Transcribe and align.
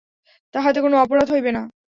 তাহাতে 0.55 0.79
কোনো 0.81 0.95
অপরাধ 0.97 1.27
হইবে 1.31 1.51
না। 1.51 1.63